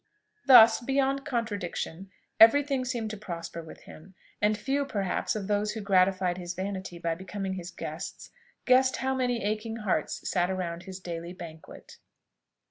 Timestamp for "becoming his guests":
7.13-8.31